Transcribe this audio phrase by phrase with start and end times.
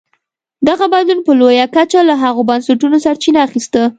[0.67, 3.81] دغه بدلون په لویه کچه له هغو بنسټونو سرچینه اخیسته.